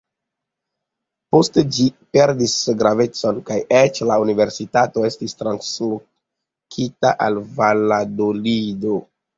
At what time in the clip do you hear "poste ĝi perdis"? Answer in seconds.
1.35-2.55